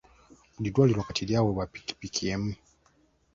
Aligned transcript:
Buli 0.55 0.69
ddwaliro 0.71 1.01
kati 1.07 1.23
lyaweebwa 1.29 1.65
ppikipiki 1.67 2.21
emu. 2.33 2.51